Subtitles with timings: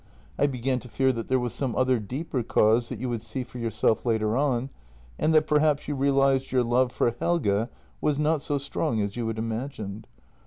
[0.39, 3.43] I began to fear that there was some other deeper cause that you would see
[3.43, 4.71] for yourself later on,
[5.19, 7.69] and that per haps you realized your love for Helge
[8.01, 10.07] was not so strong as you had imagined.